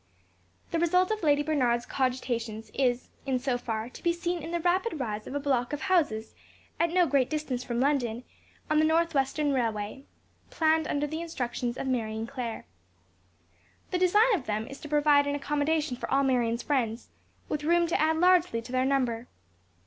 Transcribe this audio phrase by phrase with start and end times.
[0.71, 4.59] The result of Lady Bernard's cogitations is, in so far, to be seen in the
[4.59, 6.33] rapid rise of a block of houses
[6.79, 8.23] at no great distance from London,
[8.67, 10.05] on the North western Railway,
[10.49, 12.65] planned under the instructions of Marion Clare.
[13.91, 17.09] The design of them is to provide accommodation for all Marion's friends,
[17.47, 19.27] with room to add largely to their number.